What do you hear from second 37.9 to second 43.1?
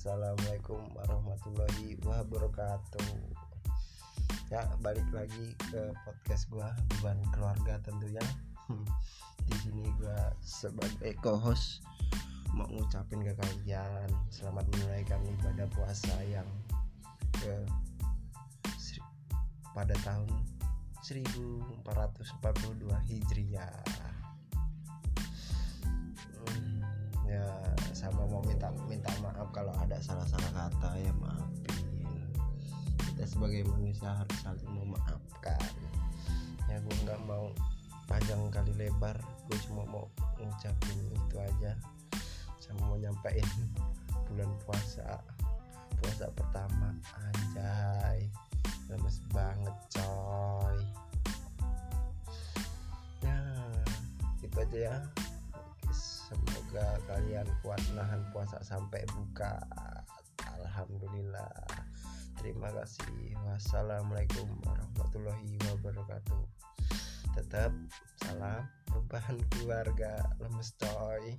panjang kali lebar. Gue cuma mau ngucapin itu aja. Sama mau